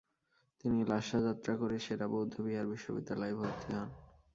তিনি 0.59 0.79
লাসা 0.87 1.17
যাত্রা 1.21 1.53
করে 1.55 1.75
সে-রা 1.79 2.07
বৌদ্ধবিহার 2.07 2.67
বিশ্ববিদ্যালয়ে 2.67 3.35
ভর্তি 3.35 3.69
হন। 3.73 3.89